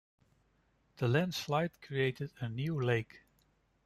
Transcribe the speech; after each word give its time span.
The 0.97 1.07
landslide 1.07 1.79
created 1.79 2.31
a 2.39 2.49
new 2.49 2.81
lake. 2.83 3.21